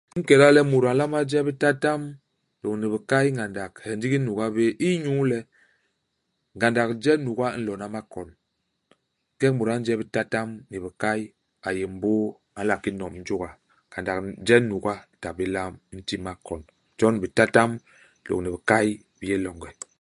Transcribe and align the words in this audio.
I 0.17 0.19
nkéla 0.21 0.47
le 0.55 0.61
mut 0.71 0.85
a 0.89 0.93
nlama 0.95 1.19
je 1.29 1.37
bitatam 1.47 2.01
lôñni 2.61 2.87
bikay 2.93 3.27
ngandak 3.35 3.73
he 3.83 3.89
ndigi 3.97 4.17
nuga 4.21 4.45
bé 4.55 4.63
inyu 4.89 5.13
le, 5.31 5.39
ngandak 6.55 6.89
je 7.03 7.11
nuga 7.25 7.47
i 7.57 7.59
nlona 7.61 7.87
makon. 7.95 8.29
Ingeñ 9.33 9.53
mut 9.57 9.69
a 9.73 9.75
nje 9.79 9.93
bitatam 10.01 10.49
ni 10.69 10.77
bikay, 10.83 11.21
a 11.67 11.69
yé 11.77 11.83
mbôô, 11.95 12.19
a 12.57 12.61
nla 12.63 12.75
ki 12.83 12.89
nom 12.99 13.13
jôga. 13.27 13.49
Ngandak 13.91 14.17
nn 14.23 14.31
je 14.47 14.55
nuga 14.69 14.93
i 15.13 15.15
ta 15.23 15.29
bé 15.37 15.45
lam, 15.55 15.73
i 15.91 15.93
nti 15.99 16.15
makon. 16.25 16.61
Jon 16.99 17.15
bitatam 17.23 17.71
lôñni 18.27 18.49
bikay 18.55 18.87
bi 19.19 19.25
yé 19.31 19.37
longe. 19.45 19.69